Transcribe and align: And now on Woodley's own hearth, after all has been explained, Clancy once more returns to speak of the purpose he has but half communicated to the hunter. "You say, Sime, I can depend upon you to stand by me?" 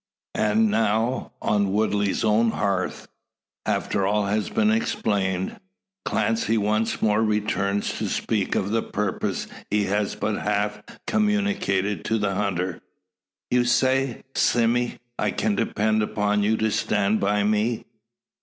And 0.33 0.71
now 0.71 1.31
on 1.43 1.73
Woodley's 1.73 2.23
own 2.23 2.49
hearth, 2.49 3.07
after 3.67 4.07
all 4.07 4.25
has 4.25 4.49
been 4.49 4.71
explained, 4.71 5.59
Clancy 6.05 6.57
once 6.57 7.03
more 7.03 7.21
returns 7.21 7.89
to 7.99 8.07
speak 8.09 8.55
of 8.55 8.71
the 8.71 8.81
purpose 8.81 9.45
he 9.69 9.83
has 9.83 10.15
but 10.15 10.41
half 10.41 10.81
communicated 11.05 12.03
to 12.05 12.17
the 12.17 12.33
hunter. 12.33 12.81
"You 13.51 13.63
say, 13.63 14.23
Sime, 14.33 14.93
I 15.19 15.29
can 15.29 15.53
depend 15.53 16.01
upon 16.01 16.41
you 16.41 16.57
to 16.57 16.71
stand 16.71 17.19
by 17.19 17.43
me?" 17.43 17.85